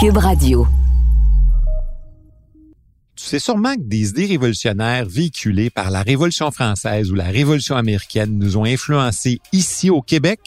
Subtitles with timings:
[0.00, 0.64] Cube Radio.
[3.16, 7.74] Tu sais sûrement que des idées révolutionnaires véhiculées par la Révolution française ou la Révolution
[7.74, 10.38] américaine nous ont influencés ici au Québec.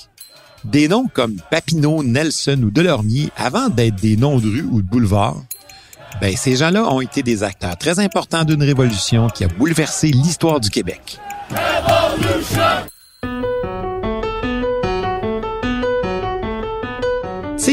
[0.63, 4.87] Des noms comme Papineau, Nelson ou Delormier, avant d'être des noms de rue ou de
[4.87, 5.43] boulevard,
[6.21, 10.61] ben, ces gens-là ont été des acteurs très importants d'une révolution qui a bouleversé l'histoire
[10.61, 11.19] du Québec.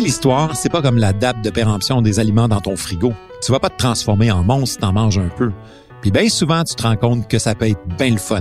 [0.09, 3.13] L'histoire, c'est pas comme la date de péremption des aliments dans ton frigo.
[3.45, 5.53] Tu vas pas te transformer en monstre si t'en manges un peu.
[6.01, 8.41] Puis bien souvent, tu te rends compte que ça peut être bien le fun.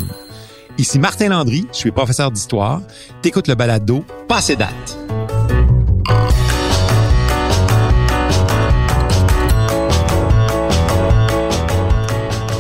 [0.78, 2.84] Ici Martin Landry, je suis professeur d'histoire.
[3.22, 4.98] T'écoutes le balado Passé date.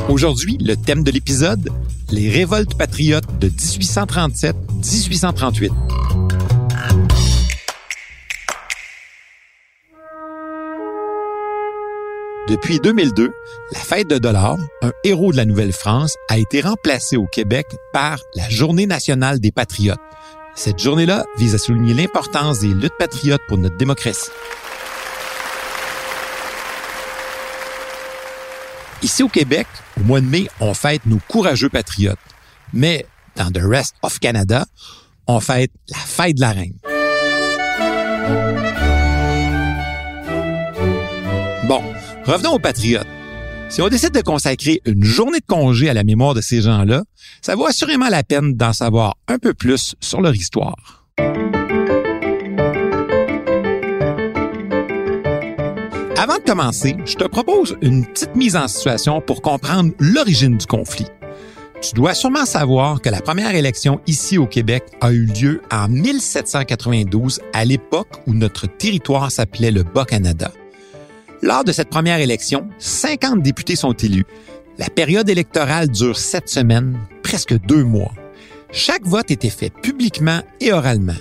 [0.09, 1.69] Aujourd'hui, le thème de l'épisode,
[2.11, 5.96] les révoltes patriotes de 1837-1838.
[12.47, 13.33] Depuis 2002,
[13.73, 18.19] la fête de dollars, un héros de la Nouvelle-France, a été remplacée au Québec par
[18.35, 19.99] la Journée nationale des patriotes.
[20.55, 24.29] Cette journée-là vise à souligner l'importance des luttes patriotes pour notre démocratie.
[29.03, 29.67] Ici au Québec,
[29.99, 32.17] au mois de mai, on fête nos courageux patriotes.
[32.71, 34.65] Mais dans the rest of Canada,
[35.27, 36.77] on fête la fête de la reine.
[41.67, 41.83] Bon,
[42.27, 43.07] revenons aux patriotes.
[43.69, 47.03] Si on décide de consacrer une journée de congé à la mémoire de ces gens-là,
[47.41, 51.05] ça vaut assurément la peine d'en savoir un peu plus sur leur histoire.
[56.17, 60.65] Avant de commencer, je te propose une petite mise en situation pour comprendre l'origine du
[60.65, 61.07] conflit.
[61.81, 65.87] Tu dois sûrement savoir que la première élection ici au Québec a eu lieu en
[65.87, 70.51] 1792, à l'époque où notre territoire s'appelait le Bas-Canada.
[71.41, 74.25] Lors de cette première élection, 50 députés sont élus.
[74.77, 78.11] La période électorale dure sept semaines, presque deux mois.
[78.71, 81.13] Chaque vote était fait publiquement et oralement.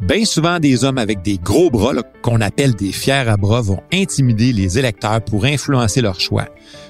[0.00, 3.80] Bien souvent, des hommes avec des gros bras, qu'on appelle des fiers à bras, vont
[3.92, 6.46] intimider les électeurs pour influencer leur choix,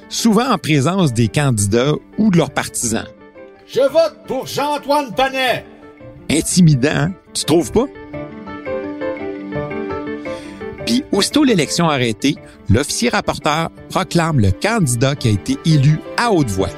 [0.08, 3.06] souvent en présence des candidats ou de leurs partisans.
[3.66, 5.64] Je vote pour Jean-Antoine Panet.
[6.30, 7.14] Intimidant, hein?
[7.34, 7.86] tu trouves pas?
[11.14, 12.36] Aussitôt l'élection arrêtée,
[12.68, 16.70] l'officier rapporteur proclame le candidat qui a été élu à haute voix.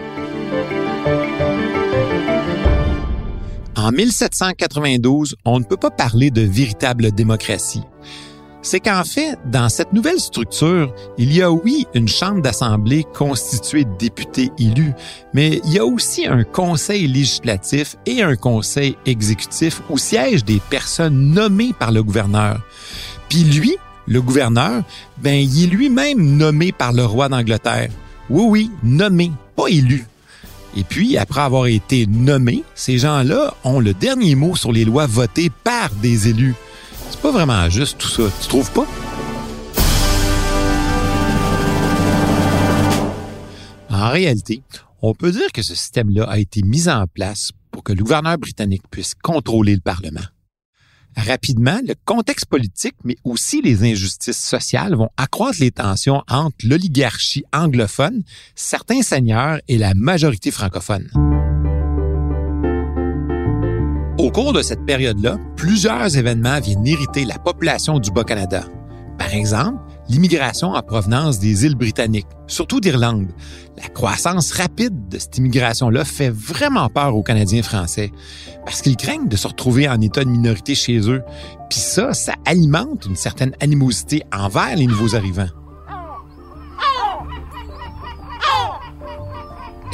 [3.77, 7.83] En 1792, on ne peut pas parler de véritable démocratie.
[8.63, 13.85] C'est qu'en fait, dans cette nouvelle structure, il y a oui une chambre d'assemblée constituée
[13.85, 14.93] de députés élus,
[15.35, 20.61] mais il y a aussi un conseil législatif et un conseil exécutif où siègent des
[20.69, 22.61] personnes nommées par le gouverneur.
[23.29, 24.83] Puis lui, le gouverneur,
[25.19, 27.91] ben il est lui-même nommé par le roi d'Angleterre.
[28.31, 30.07] Oui, oui, nommé, pas élu.
[30.77, 35.07] Et puis, après avoir été nommés, ces gens-là ont le dernier mot sur les lois
[35.07, 36.55] votées par des élus.
[37.11, 38.87] C'est pas vraiment juste tout ça, tu trouves pas?
[43.89, 44.63] En réalité,
[45.01, 48.37] on peut dire que ce système-là a été mis en place pour que le gouverneur
[48.37, 50.21] britannique puisse contrôler le Parlement.
[51.17, 57.45] Rapidement, le contexte politique, mais aussi les injustices sociales vont accroître les tensions entre l'oligarchie
[57.55, 58.23] anglophone,
[58.55, 61.09] certains seigneurs et la majorité francophone.
[64.19, 68.65] Au cours de cette période-là, plusieurs événements viennent irriter la population du Bas-Canada.
[69.19, 69.79] Par exemple,
[70.09, 73.29] l'immigration en provenance des îles britanniques, surtout d'Irlande.
[73.77, 78.13] La croissance rapide de cette immigration-là fait vraiment peur aux Canadiens français
[78.65, 81.23] parce qu'ils craignent de se retrouver en état de minorité chez eux.
[81.71, 85.49] Puis ça, ça alimente une certaine animosité envers les nouveaux arrivants.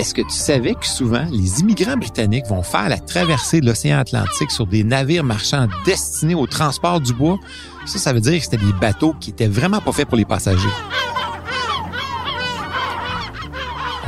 [0.03, 4.01] Est-ce que tu savais que souvent, les immigrants britanniques vont faire la traversée de l'océan
[4.01, 7.39] Atlantique sur des navires marchands destinés au transport du bois?
[7.87, 10.25] Ça, ça veut dire que c'était des bateaux qui étaient vraiment pas faits pour les
[10.25, 10.69] passagers.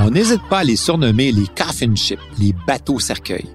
[0.00, 3.48] On n'hésite pas à les surnommer les coffin ships, les bateaux cercueils.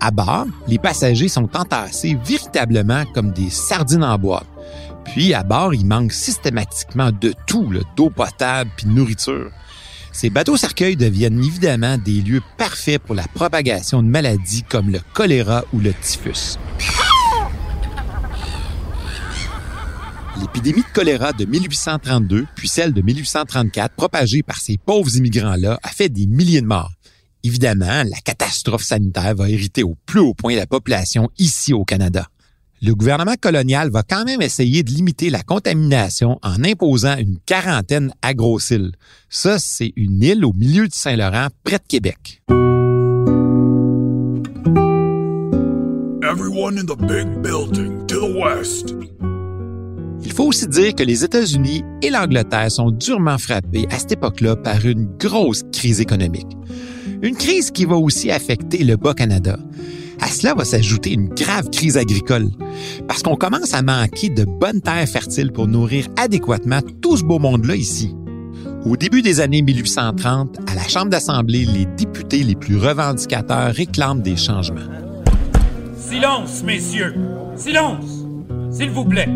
[0.00, 4.48] À bord, les passagers sont entassés véritablement comme des sardines en boîte.
[5.04, 9.52] Puis à bord, il manque systématiquement de tout, d'eau potable puis de nourriture.
[10.20, 14.98] Ces bateaux cercueils deviennent évidemment des lieux parfaits pour la propagation de maladies comme le
[15.14, 16.58] choléra ou le typhus.
[20.40, 25.88] L'épidémie de choléra de 1832, puis celle de 1834, propagée par ces pauvres immigrants-là, a
[25.90, 26.90] fait des milliers de morts.
[27.44, 32.26] Évidemment, la catastrophe sanitaire va hériter au plus haut point la population ici au Canada.
[32.80, 38.12] Le gouvernement colonial va quand même essayer de limiter la contamination en imposant une quarantaine
[38.22, 38.92] à Grosse-Île.
[39.28, 42.42] Ça, c'est une île au milieu du Saint-Laurent, près de Québec.
[46.22, 48.94] Everyone in the big building to the west.
[50.24, 54.56] Il faut aussi dire que les États-Unis et l'Angleterre sont durement frappés à cette époque-là
[54.56, 56.56] par une grosse crise économique.
[57.22, 59.58] Une crise qui va aussi affecter le Bas-Canada.
[60.20, 62.48] À cela va s'ajouter une grave crise agricole,
[63.06, 67.38] parce qu'on commence à manquer de bonnes terres fertiles pour nourrir adéquatement tout ce beau
[67.38, 68.14] monde-là ici.
[68.84, 74.22] Au début des années 1830, à la Chambre d'Assemblée, les députés les plus revendicateurs réclament
[74.22, 74.80] des changements.
[75.96, 77.14] Silence, messieurs!
[77.56, 78.24] Silence!
[78.70, 79.28] S'il vous plaît!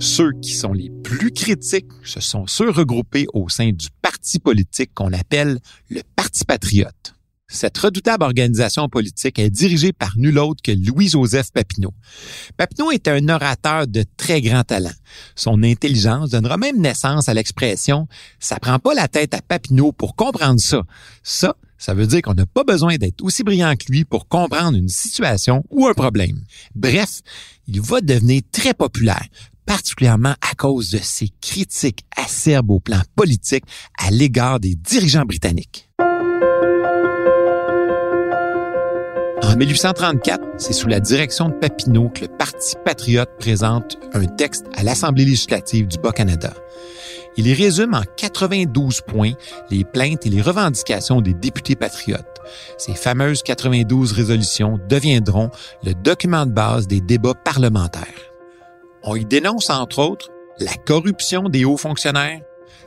[0.00, 4.92] Ceux qui sont les plus critiques, ce sont ceux regroupés au sein du parti politique
[4.94, 5.58] qu'on appelle
[5.90, 7.14] le Parti patriote.
[7.52, 11.92] Cette redoutable organisation politique est dirigée par nul autre que Louis-Joseph Papineau.
[12.56, 14.92] Papineau est un orateur de très grand talent.
[15.34, 18.06] Son intelligence donnera même naissance à l'expression
[18.38, 20.82] «ça prend pas la tête à Papineau pour comprendre ça».
[21.24, 24.78] Ça, ça veut dire qu'on n'a pas besoin d'être aussi brillant que lui pour comprendre
[24.78, 26.40] une situation ou un problème.
[26.76, 27.20] Bref,
[27.66, 29.26] il va devenir très populaire,
[29.66, 33.64] particulièrement à cause de ses critiques acerbes au plan politique
[33.98, 35.89] à l'égard des dirigeants britanniques.
[39.50, 44.66] En 1834, c'est sous la direction de Papineau que le Parti patriote présente un texte
[44.76, 46.52] à l'Assemblée législative du Bas-Canada.
[47.36, 49.32] Il y résume en 92 points
[49.68, 52.40] les plaintes et les revendications des députés patriotes.
[52.78, 55.50] Ces fameuses 92 résolutions deviendront
[55.82, 58.30] le document de base des débats parlementaires.
[59.02, 60.30] On y dénonce, entre autres,
[60.60, 62.40] la corruption des hauts fonctionnaires,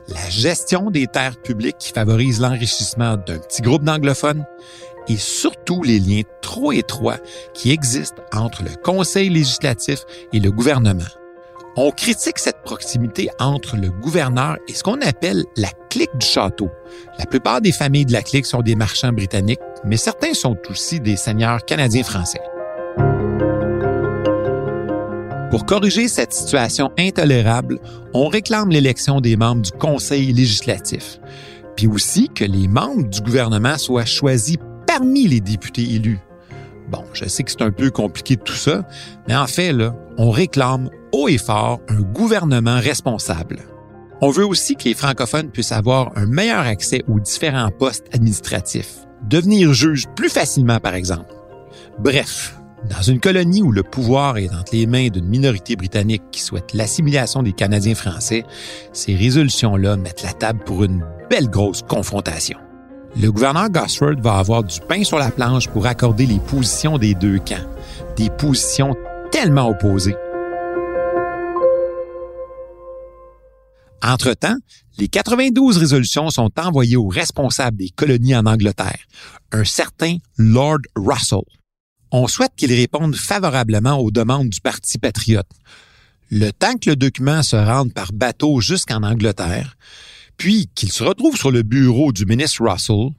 [0.08, 4.46] la gestion des terres publiques qui favorise l'enrichissement d'un petit groupe d'anglophones
[5.08, 7.20] et surtout les liens trop étroits
[7.54, 11.04] qui existent entre le Conseil législatif et le gouvernement.
[11.76, 16.70] On critique cette proximité entre le gouverneur et ce qu'on appelle la clique du château.
[17.18, 21.00] La plupart des familles de la clique sont des marchands britanniques, mais certains sont aussi
[21.00, 22.42] des seigneurs canadiens-français.
[25.50, 27.80] Pour corriger cette situation intolérable,
[28.14, 31.20] on réclame l'élection des membres du Conseil législatif,
[31.76, 34.58] puis aussi que les membres du gouvernement soient choisis
[34.98, 36.20] parmi les députés élus.
[36.92, 38.88] Bon, je sais que c'est un peu compliqué tout ça,
[39.28, 43.58] mais en fait, là, on réclame haut et fort un gouvernement responsable.
[44.22, 49.08] On veut aussi que les francophones puissent avoir un meilleur accès aux différents postes administratifs,
[49.28, 51.34] devenir juge plus facilement, par exemple.
[51.98, 52.56] Bref,
[52.88, 56.76] dans une colonie où le pouvoir est entre les mains d'une minorité britannique qui souhaite
[56.76, 58.44] l'assimilation des Canadiens français,
[58.92, 62.60] ces résolutions-là mettent la table pour une belle grosse confrontation
[63.16, 67.14] le gouverneur Gosford va avoir du pain sur la planche pour accorder les positions des
[67.14, 67.68] deux camps,
[68.18, 68.96] des positions
[69.32, 70.16] tellement opposées.
[74.02, 74.58] Entre-temps,
[74.98, 79.00] les 92 résolutions sont envoyées aux responsables des colonies en Angleterre,
[79.52, 81.44] un certain Lord Russell.
[82.12, 85.48] On souhaite qu'il réponde favorablement aux demandes du Parti patriote.
[86.30, 89.78] Le temps que le document se rende par bateau jusqu'en Angleterre,
[90.38, 93.12] puis qu'il se retrouve sur le bureau du ministre Russell,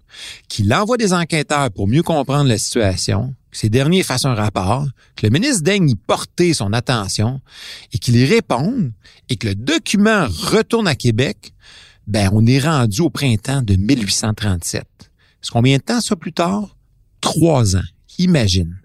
[0.49, 4.87] qu'il envoie des enquêteurs pour mieux comprendre la situation, que ces derniers fassent un rapport,
[5.17, 7.41] que le ministre daigne y porter son attention
[7.93, 8.93] et qu'il y réponde
[9.29, 11.55] et que le document retourne à Québec,
[12.07, 14.83] ben, on est rendu au printemps de 1837.
[14.83, 16.77] Est-ce combien de temps ça plus tard?
[17.21, 17.85] Trois ans.
[18.19, 18.77] Imagine.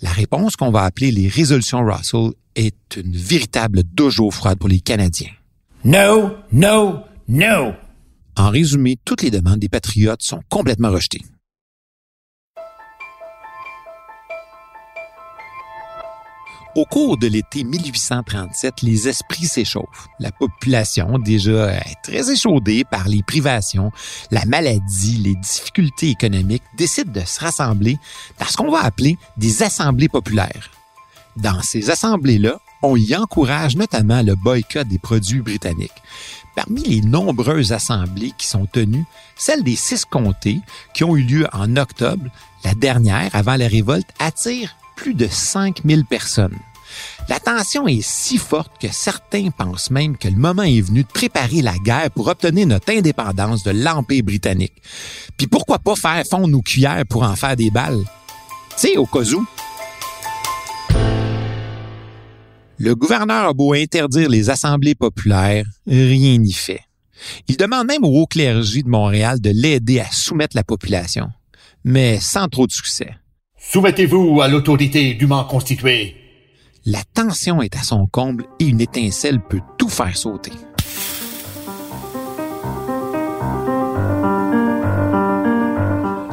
[0.00, 4.80] La réponse qu'on va appeler les résolutions Russell est une véritable douche froide pour les
[4.80, 5.30] Canadiens.
[5.84, 7.74] No, no, No!
[8.38, 11.20] En résumé, toutes les demandes des patriotes sont complètement rejetées.
[16.74, 20.08] Au cours de l'été 1837, les esprits s'échauffent.
[20.20, 23.92] La population, déjà très échaudée par les privations,
[24.30, 27.98] la maladie, les difficultés économiques, décide de se rassembler
[28.38, 30.70] dans ce qu'on va appeler des assemblées populaires.
[31.36, 36.02] Dans ces assemblées-là, on y encourage notamment le boycott des produits britanniques.
[36.54, 39.04] Parmi les nombreuses assemblées qui sont tenues,
[39.36, 40.60] celle des six comtés
[40.94, 42.24] qui ont eu lieu en octobre,
[42.64, 46.58] la dernière avant la révolte, attire plus de 5000 personnes.
[47.28, 51.08] La tension est si forte que certains pensent même que le moment est venu de
[51.08, 54.82] préparer la guerre pour obtenir notre indépendance de l'Empire britannique.
[55.36, 58.02] Puis pourquoi pas faire fondre nos cuillères pour en faire des balles?
[58.80, 59.46] Tu au cas où.
[62.80, 66.82] Le gouverneur a beau interdire les assemblées populaires, rien n'y fait.
[67.48, 71.28] Il demande même au haut clergé de Montréal de l'aider à soumettre la population,
[71.82, 73.16] mais sans trop de succès.
[73.58, 76.14] Soumettez-vous à l'autorité dûment constituée.
[76.86, 80.52] La tension est à son comble et une étincelle peut tout faire sauter.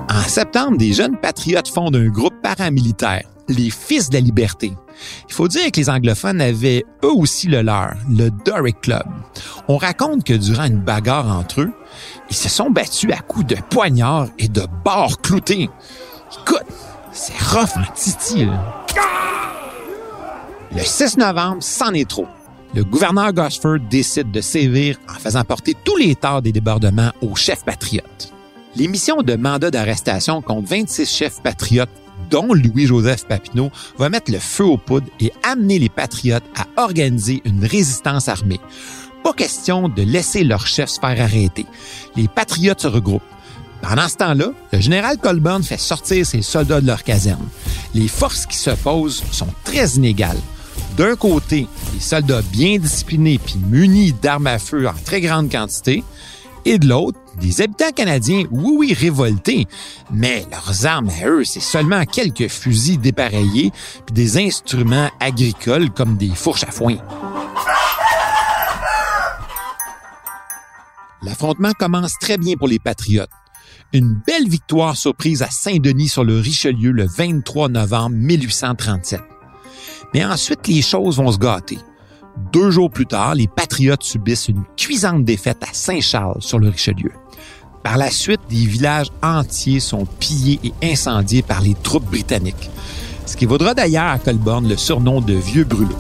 [0.08, 4.74] En septembre, des jeunes patriotes fondent un groupe paramilitaire, les Fils de la Liberté.
[5.28, 9.04] Il faut dire que les anglophones avaient eux aussi le leur, le Doric Club.
[9.68, 11.72] On raconte que durant une bagarre entre eux,
[12.30, 15.70] ils se sont battus à coups de poignards et de barres cloutées.
[16.42, 16.66] Écoute,
[17.12, 18.48] c'est rough en titi.
[20.72, 22.28] Le 6 novembre, c'en est trop.
[22.74, 27.36] Le gouverneur Gosford décide de sévir en faisant porter tous les torts des débordements au
[27.36, 28.34] chef patriote.
[28.76, 31.90] L'émission de mandat d'arrestation contre 26 chefs patriotes,
[32.30, 37.42] dont Louis-Joseph Papineau, va mettre le feu aux poudres et amener les patriotes à organiser
[37.46, 38.60] une résistance armée.
[39.24, 41.66] Pas question de laisser leur chef se faire arrêter.
[42.16, 43.24] Les patriotes se regroupent.
[43.82, 47.48] Pendant ce temps-là, le général Colburn fait sortir ses soldats de leur caserne.
[47.94, 50.40] Les forces qui s'opposent sont très inégales.
[50.98, 56.04] D'un côté, des soldats bien disciplinés puis munis d'armes à feu en très grande quantité,
[56.66, 59.68] et de l'autre, des habitants canadiens, oui, oui, révoltés,
[60.12, 63.72] mais leurs armes à eux, c'est seulement quelques fusils dépareillés
[64.06, 66.98] puis des instruments agricoles comme des fourches à foin.
[71.22, 73.30] L'affrontement commence très bien pour les patriotes.
[73.94, 79.22] Une belle victoire surprise à Saint-Denis sur le Richelieu le 23 novembre 1837.
[80.14, 81.78] Mais ensuite, les choses vont se gâter.
[82.52, 87.12] Deux jours plus tard, les Patriotes subissent une cuisante défaite à Saint-Charles sur le Richelieu.
[87.84, 92.70] Par la suite, des villages entiers sont pillés et incendiés par les troupes britanniques,
[93.26, 95.98] ce qui vaudra d'ailleurs à Colborne le surnom de Vieux Brûlot.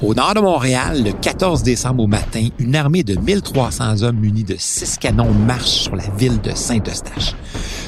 [0.00, 4.44] Au nord de Montréal, le 14 décembre au matin, une armée de 1300 hommes munis
[4.44, 7.34] de six canons marche sur la ville de Saint-Eustache.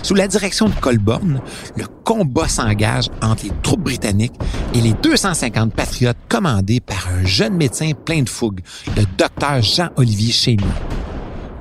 [0.02, 1.40] Sous la direction de Colborne,
[1.76, 4.34] le combat s'engage entre les troupes britanniques
[4.74, 8.60] et les 250 patriotes commandés par un jeune médecin plein de fougue,
[8.96, 10.66] le docteur Jean-Olivier Chénier.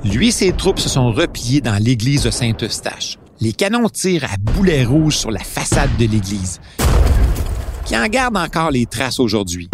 [0.03, 3.19] Lui et ses troupes se sont repliés dans l'église de Saint-Eustache.
[3.39, 6.59] Les canons tirent à boulet rouge sur la façade de l'église,
[7.85, 9.69] qui en garde encore les traces aujourd'hui?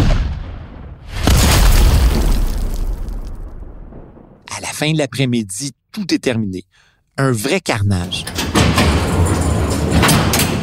[4.56, 6.64] À la fin de l'après-midi, tout est terminé.
[7.18, 8.24] Un vrai carnage.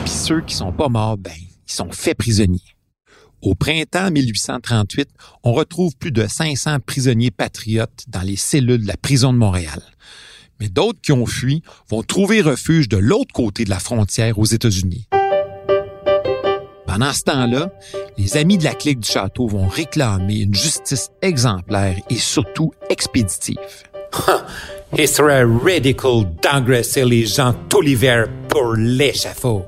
[0.04, 2.76] Puis ceux qui sont pas morts, ben, ils sont faits prisonniers.
[3.44, 5.10] Au printemps 1838,
[5.44, 9.84] on retrouve plus de 500 prisonniers patriotes dans les cellules de la prison de Montréal.
[10.60, 14.46] Mais d'autres qui ont fui vont trouver refuge de l'autre côté de la frontière aux
[14.46, 15.08] États-Unis.
[16.88, 17.72] Pendant ce temps-là,
[18.18, 23.58] les amis de la clique du château vont réclamer une justice exemplaire et surtout expéditive.
[24.98, 29.66] Il serait ridicule d'engraisser les gens tout l'hiver pour l'échafaud.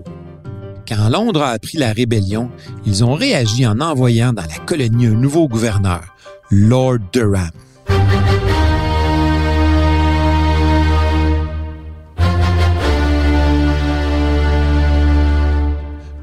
[0.88, 2.52] Quand Londres a appris la rébellion,
[2.86, 6.04] ils ont réagi en envoyant dans la colonie un nouveau gouverneur,
[6.52, 7.50] Lord Durham.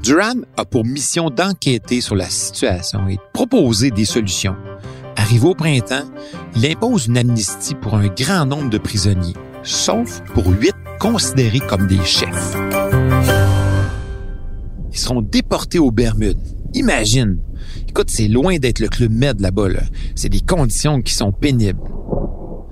[0.03, 4.57] Durham a pour mission d'enquêter sur la situation et de proposer des solutions.
[5.15, 6.03] Arrivé au printemps,
[6.57, 9.33] il impose une amnistie pour un grand nombre de prisonniers,
[9.63, 12.57] sauf pour huit considérés comme des chefs.
[14.91, 16.37] Ils seront déportés aux Bermudes.
[16.73, 17.37] Imagine!
[17.87, 19.69] Écoute, c'est loin d'être le Club Med là-bas.
[19.69, 19.83] Là.
[20.15, 21.79] C'est des conditions qui sont pénibles.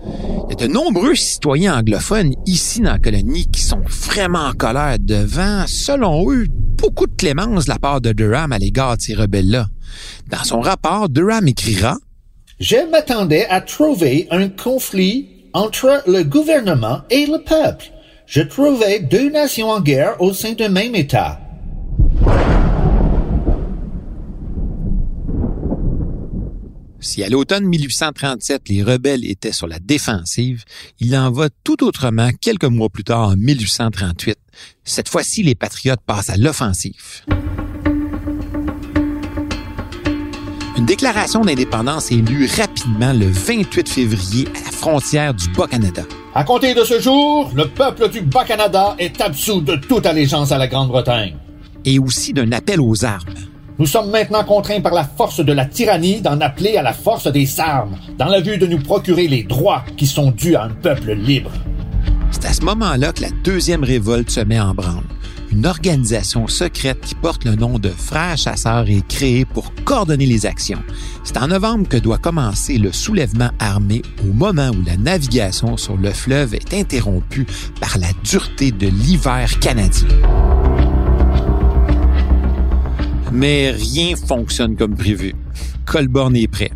[0.03, 4.53] Il y a de nombreux citoyens anglophones ici dans la colonie qui sont vraiment en
[4.53, 9.01] colère devant, selon eux, beaucoup de clémence de la part de Durham à l'égard de
[9.01, 9.67] ces rebelles-là.
[10.29, 11.97] Dans son rapport, Durham écrira
[12.59, 17.91] Je m'attendais à trouver un conflit entre le gouvernement et le peuple.
[18.25, 21.39] Je trouvais deux nations en guerre au sein d'un même État.
[27.11, 30.63] Si à l'automne 1837, les rebelles étaient sur la défensive,
[31.01, 34.37] il en va tout autrement quelques mois plus tard en 1838.
[34.85, 37.25] Cette fois-ci, les patriotes passent à l'offensive.
[40.77, 46.03] Une déclaration d'indépendance est lue rapidement le 28 février à la frontière du Bas-Canada.
[46.33, 50.57] À compter de ce jour, le peuple du Bas-Canada est absous de toute allégeance à
[50.57, 51.35] la Grande-Bretagne.
[51.83, 53.50] Et aussi d'un appel aux armes.
[53.81, 57.25] Nous sommes maintenant contraints par la force de la tyrannie d'en appeler à la force
[57.25, 60.69] des armes, dans la vue de nous procurer les droits qui sont dus à un
[60.69, 61.49] peuple libre.
[62.29, 65.01] C'est à ce moment-là que la deuxième révolte se met en branle.
[65.51, 70.45] une organisation secrète qui porte le nom de Frères chasseurs est créée pour coordonner les
[70.45, 70.83] actions.
[71.23, 75.97] C'est en novembre que doit commencer le soulèvement armé au moment où la navigation sur
[75.97, 77.47] le fleuve est interrompue
[77.79, 80.07] par la dureté de l'hiver canadien.
[83.31, 85.33] Mais rien fonctionne comme prévu.
[85.85, 86.71] Colborne est prêt,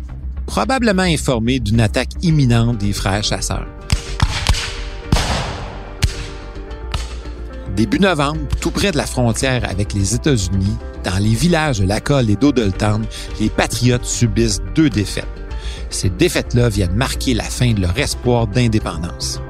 [0.46, 3.66] probablement informé d'une attaque imminente des frères chasseurs.
[7.76, 12.30] Début novembre, tout près de la frontière avec les États-Unis, dans les villages de Lacolle
[12.30, 13.04] et d'Odoltown,
[13.38, 15.26] les Patriotes subissent deux défaites.
[15.90, 19.42] Ces défaites-là viennent marquer la fin de leur espoir d'indépendance.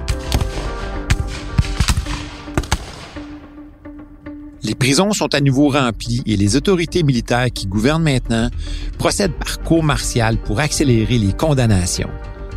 [4.66, 8.50] Les prisons sont à nouveau remplies et les autorités militaires qui gouvernent maintenant
[8.98, 12.10] procèdent par cour martiale pour accélérer les condamnations.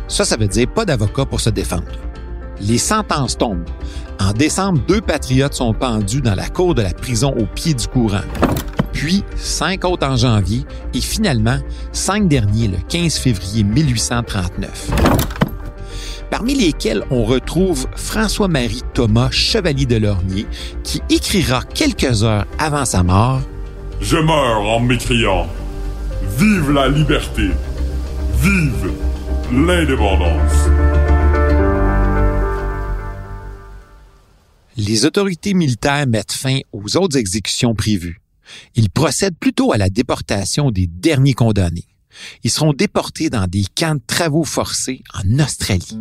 [0.08, 1.86] Ça, ça veut dire pas d'avocat pour se défendre.
[2.60, 3.64] Les sentences tombent.
[4.18, 7.86] En décembre, deux patriotes sont pendus dans la cour de la prison au pied du
[7.86, 8.26] courant.
[8.92, 11.60] Puis, cinq autres en janvier et finalement,
[11.92, 15.39] cinq derniers le 15 février 1839
[16.30, 20.46] parmi lesquels on retrouve François-Marie Thomas Chevalier de Lorgnier,
[20.84, 23.42] qui écrira quelques heures avant sa mort
[24.00, 25.46] Je meurs en m'écriant
[26.38, 27.50] Vive la liberté
[28.40, 28.92] Vive
[29.52, 30.70] l'indépendance
[34.76, 38.20] Les autorités militaires mettent fin aux autres exécutions prévues.
[38.74, 41.86] Ils procèdent plutôt à la déportation des derniers condamnés.
[42.44, 45.98] Ils seront déportés dans des camps de travaux forcés en Australie.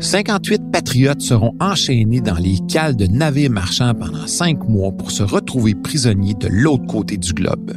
[0.00, 5.22] 58 patriotes seront enchaînés dans les cales de navires marchands pendant cinq mois pour se
[5.22, 7.72] retrouver prisonniers de l'autre côté du globe.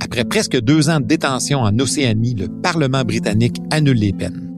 [0.00, 4.56] Après presque deux ans de détention en Océanie, le Parlement britannique annule les peines.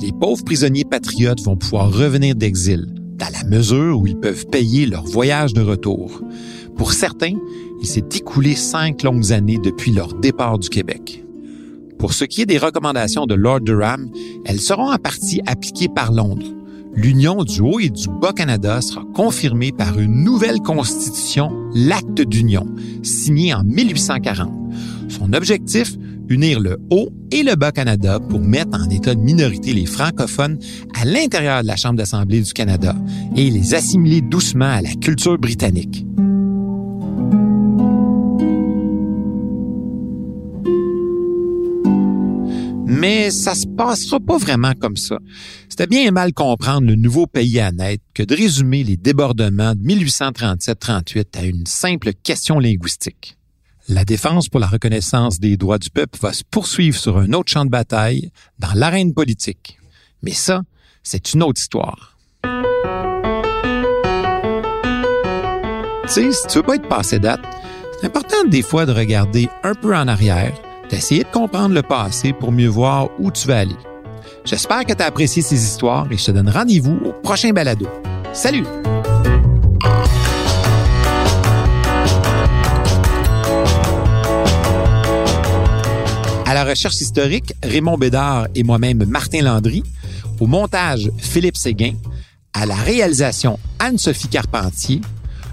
[0.00, 4.86] Les pauvres prisonniers patriotes vont pouvoir revenir d'exil, dans la mesure où ils peuvent payer
[4.86, 6.20] leur voyage de retour.
[6.76, 7.36] Pour certains,
[7.80, 11.21] il s'est écoulé cinq longues années depuis leur départ du Québec.
[12.02, 14.10] Pour ce qui est des recommandations de Lord Durham,
[14.44, 16.48] elles seront en partie appliquées par Londres.
[16.96, 22.66] L'union du Haut et du Bas-Canada sera confirmée par une nouvelle constitution, l'Acte d'union,
[23.04, 24.50] signée en 1840.
[25.10, 25.92] Son objectif,
[26.28, 30.58] unir le Haut et le Bas-Canada pour mettre en état de minorité les francophones
[31.00, 32.96] à l'intérieur de la Chambre d'Assemblée du Canada
[33.36, 36.04] et les assimiler doucement à la culture britannique.
[43.02, 45.18] Mais ça se passera pas vraiment comme ça.
[45.68, 49.80] C'était bien mal comprendre le nouveau pays à naître que de résumer les débordements de
[49.80, 53.36] 1837-38 à une simple question linguistique.
[53.88, 57.50] La défense pour la reconnaissance des droits du peuple va se poursuivre sur un autre
[57.50, 59.78] champ de bataille, dans l'arène politique.
[60.22, 60.62] Mais ça,
[61.02, 62.16] c'est une autre histoire.
[66.04, 67.42] Tu sais, si tu veux pas être passé date,
[67.98, 70.54] c'est important des fois de regarder un peu en arrière
[70.92, 73.76] d'essayer de comprendre le passé pour mieux voir où tu vas aller.
[74.44, 77.88] J'espère que tu as apprécié ces histoires et je te donne rendez-vous au prochain balado.
[78.34, 78.66] Salut!
[86.44, 89.82] À la recherche historique, Raymond Bédard et moi-même Martin Landry.
[90.40, 91.94] Au montage, Philippe Séguin.
[92.52, 95.00] À la réalisation, Anne-Sophie Carpentier.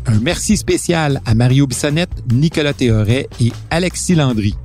[0.06, 4.56] Un merci spécial à Mario Bissonnette, Nicolas Théoret et Alexis Landry.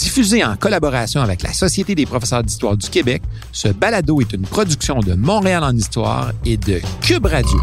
[0.00, 3.20] Diffusé en collaboration avec la Société des professeurs d'histoire du Québec,
[3.52, 7.60] ce balado est une production de Montréal en histoire et de Cube Radio.